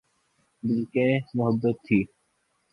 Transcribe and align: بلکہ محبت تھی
بلکہ 0.63 1.07
محبت 1.35 1.75
تھی 1.85 1.99